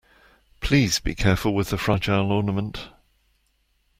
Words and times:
Please 0.61 0.97
be 0.97 1.13
careful 1.13 1.53
with 1.53 1.69
the 1.69 1.77
fragile 1.77 2.31
ornament. 2.31 2.87